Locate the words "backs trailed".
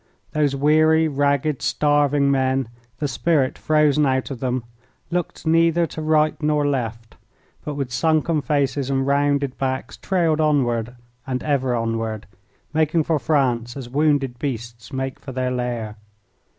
9.59-10.41